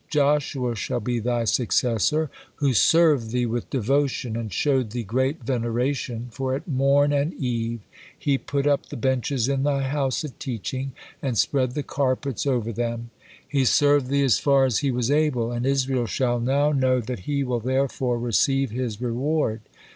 [0.09, 6.27] Joshua shall be thy successor, who served thee with devotion and showed thee great veneration,
[6.31, 7.81] for at morn and eve
[8.17, 12.73] he put up the benches in thy house of teaching and spread the carpets over
[12.73, 13.11] them;
[13.47, 17.19] he served thee as far as he was able, and Israel shall now know that
[17.29, 19.61] he will therefore receive his reward.